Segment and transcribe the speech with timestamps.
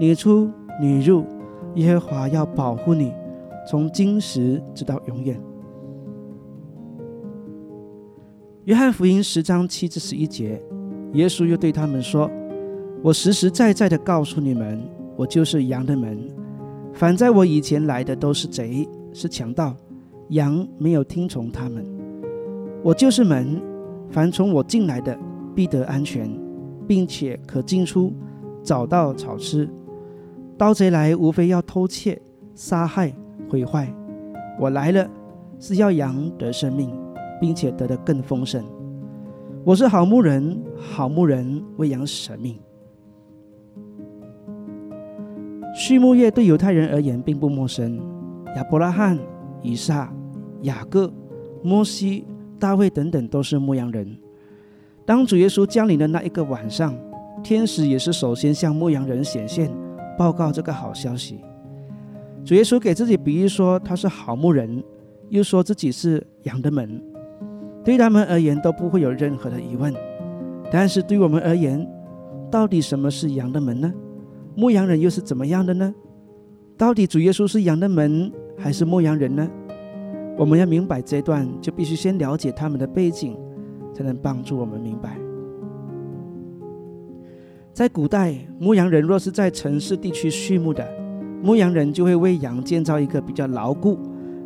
[0.00, 0.48] 你出
[0.80, 1.24] 你入，
[1.74, 3.12] 耶和华要保护你，
[3.68, 5.40] 从今时直到永远。
[8.64, 10.62] 约翰福音十章七至十一节，
[11.14, 12.30] 耶稣又对他们说
[13.02, 14.80] ：“我实实在在的告诉你们，
[15.16, 16.16] 我就是羊的门。
[16.92, 19.74] 反在我以前来的都是贼，是强盗，
[20.28, 21.84] 羊没有听从他们。
[22.84, 23.60] 我就是门，
[24.10, 25.18] 凡从我进来的
[25.56, 26.30] 必得安全，
[26.86, 28.12] 并且可进出，
[28.62, 29.68] 找到草吃。
[30.58, 32.20] 盗贼来，无非要偷窃、
[32.54, 33.14] 杀害、
[33.48, 33.90] 毁坏。
[34.58, 35.08] 我来了，
[35.58, 36.92] 是要羊得生命。”
[37.40, 38.64] 并且得的更丰盛。
[39.62, 42.58] 我是好牧人，好牧人为羊舍命。
[45.72, 47.96] 畜牧业对犹太人而言并不陌生。
[48.56, 49.16] 亚伯拉罕、
[49.62, 50.12] 以撒、
[50.62, 51.12] 雅各、
[51.62, 52.26] 摩西、
[52.58, 54.18] 大卫等等都是牧羊人。
[55.06, 56.92] 当主耶稣降临的那一个晚上，
[57.44, 59.70] 天使也是首先向牧羊人显现，
[60.18, 61.38] 报告这个好消息。
[62.44, 64.82] 主耶稣给自己比喻说他是好牧人，
[65.28, 67.00] 又说自己是羊的门。
[67.84, 69.94] 对他们而言都不会有任何的疑问，
[70.70, 71.88] 但是对我们而言，
[72.50, 73.94] 到底什么是羊的门呢？
[74.56, 75.94] 牧羊人又是怎么样的呢？
[76.76, 79.48] 到底主耶稣是羊的门还是牧羊人呢？
[80.36, 83.36] 我们要明白这段，就必须先了解他们的背景，
[83.94, 85.18] 才能帮助我们明白。
[87.78, 90.84] 在古代，牧羊人若是在城市地区畜牧的，
[91.40, 93.96] 牧羊人就会为羊建造一个比较牢固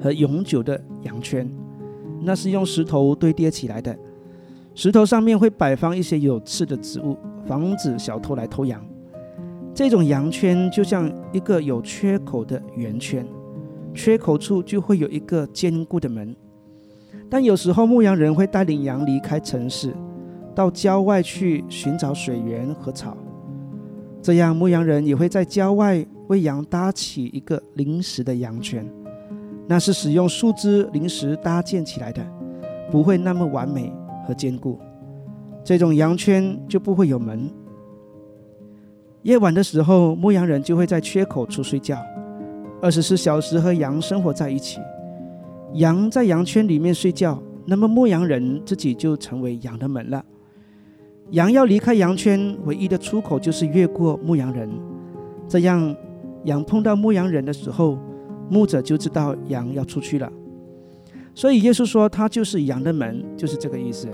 [0.00, 1.46] 和永久的羊圈。
[2.22, 3.94] 那是用石头堆叠起来的，
[4.74, 8.82] 石头上面会摆放一些有刺的植物，防止小偷来偷羊。
[9.74, 13.26] 这种羊圈就像一个有缺口的圆圈，
[13.92, 16.34] 缺口处就会有一个坚固的门。
[17.28, 19.94] 但有时候牧羊人会带领羊离开城市，
[20.58, 23.16] 到郊外去寻找水源和草，
[24.20, 28.84] 这样牧羊人也会在郊外为羊搭起一个临时的羊圈。
[29.68, 32.26] 那是使用树枝临时搭建起来的，
[32.90, 33.92] 不会那么完美
[34.26, 34.76] 和坚固。
[35.62, 37.48] 这种羊圈就不会有门。
[39.22, 42.04] 夜晚的时候，牧羊人就会在缺口处睡觉，
[42.82, 44.80] 二十四小时和羊生活在一起。
[45.74, 50.24] 羊在羊圈里面睡觉，那么牧羊人自己就成为羊的门了。
[51.30, 54.68] 羊要离开羊圈，唯一的出口就是越过牧羊人。
[55.46, 55.94] 这样，
[56.44, 57.98] 羊碰到牧羊人的时候。
[58.50, 60.32] 牧者就知道羊要出去了，
[61.34, 64.08] 所以耶稣说他就是羊的门，就是这个意思。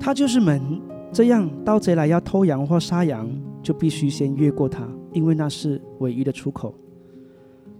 [0.00, 0.80] 他就是门，
[1.12, 3.28] 这样盗贼来要偷羊或杀羊，
[3.62, 6.74] 就必须先越过他，因为那是唯一的出口。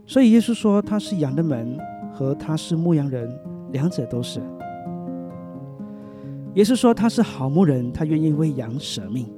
[0.04, 1.78] 所以耶稣说他是羊的门，
[2.12, 3.34] 和他是牧羊人，
[3.72, 4.38] 两者都是。
[6.54, 9.30] 耶稣说他是好牧人，他愿意为羊舍命，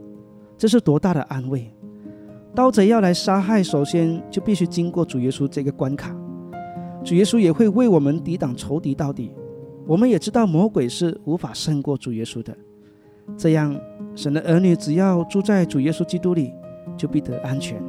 [0.57, 1.71] 这是多大的安慰！
[2.55, 6.17] 盗贼要来杀害，首先就必须经过主耶稣这个关卡。
[7.05, 9.33] 主耶稣也会为我们抵挡仇敌到底。
[9.87, 12.57] 我们也知道魔鬼是无法胜过主耶稣的。
[13.37, 13.79] 这样，
[14.15, 16.53] 神的儿女只要住在主耶稣基督里，
[16.97, 17.83] 就必得安全。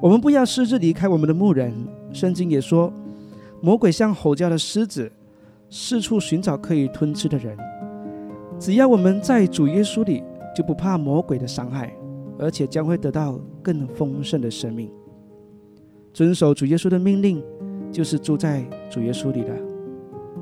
[0.00, 1.72] 我们不要私自离开我们的牧人。
[2.12, 2.92] 圣经也说，
[3.60, 5.10] 魔鬼像吼叫的狮子，
[5.70, 7.56] 四处寻找可以吞吃的人。
[8.58, 10.22] 只要我们在主耶稣里，
[10.54, 11.92] 就不怕魔鬼的伤害。
[12.38, 14.90] 而且将会得到更丰盛的生命。
[16.12, 17.42] 遵守主耶稣的命令，
[17.90, 19.56] 就是住在主耶稣里的。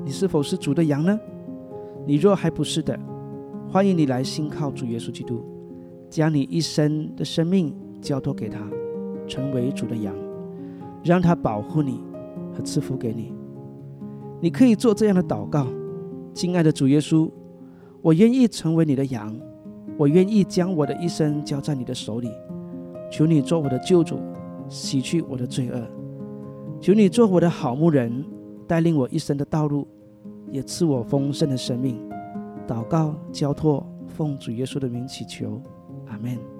[0.03, 1.17] 你是否是主的羊呢？
[2.05, 2.99] 你若还不是的，
[3.69, 5.41] 欢迎你来信靠主耶稣基督，
[6.09, 8.59] 将你一生的生命交托给他，
[9.25, 10.13] 成为主的羊，
[11.01, 12.03] 让他保护你
[12.53, 13.33] 和赐福给你。
[14.41, 15.65] 你可以做这样的祷告：
[16.33, 17.31] 亲爱的主耶稣，
[18.05, 19.35] 我愿意成为你的羊。
[19.97, 22.29] 我愿意将我的一生交在你的手里，
[23.09, 24.19] 求你做我的救主，
[24.69, 25.81] 洗去我的罪恶；
[26.79, 28.23] 求你做我的好牧人，
[28.67, 29.87] 带领我一生的道路，
[30.51, 31.99] 也赐我丰盛的生命。
[32.67, 35.59] 祷告交托，奉主耶稣的名祈求，
[36.05, 36.54] 阿门。